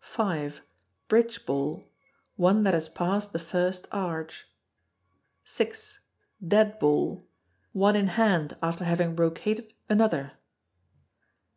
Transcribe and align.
v. 0.00 0.50
Bridge 1.08 1.44
Ball. 1.44 1.84
One 2.36 2.62
that 2.62 2.72
has 2.72 2.88
passed 2.88 3.32
the 3.32 3.40
first 3.40 3.88
arch. 3.90 4.46
vi. 5.44 5.72
Dead 6.46 6.78
Ball. 6.78 7.26
One 7.72 7.96
in 7.96 8.06
hand 8.06 8.56
after 8.62 8.84
having 8.84 9.16
roqueted 9.16 9.72
another. 9.88 10.34